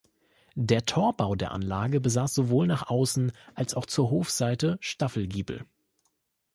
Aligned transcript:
Der 0.55 0.87
Torbau 0.87 1.35
der 1.35 1.51
Anlage 1.51 2.01
besaß 2.01 2.33
sowohl 2.33 2.65
nach 2.65 2.89
außen 2.89 3.31
als 3.53 3.75
auch 3.75 3.85
zur 3.85 4.09
Hofseite 4.09 4.79
Staffelgiebel. 4.79 5.63